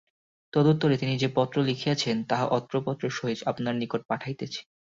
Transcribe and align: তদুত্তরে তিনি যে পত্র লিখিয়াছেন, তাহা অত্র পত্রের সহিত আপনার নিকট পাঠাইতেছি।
তদুত্তরে 0.53 0.95
তিনি 0.97 1.13
যে 1.17 1.27
পত্র 1.35 1.57
লিখিয়াছেন, 1.61 2.17
তাহা 2.29 2.45
অত্র 2.57 2.75
পত্রের 2.85 3.13
সহিত 3.13 3.39
আপনার 3.45 3.73
নিকট 3.75 4.01
পাঠাইতেছি। 4.07 4.61